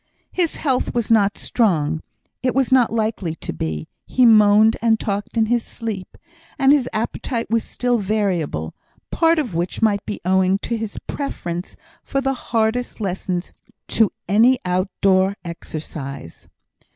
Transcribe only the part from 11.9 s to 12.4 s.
of the